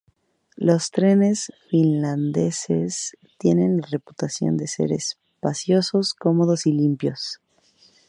[0.55, 7.39] Los trenes finlandeses tienen la reputación de ser espaciosos, cómodos y limpios.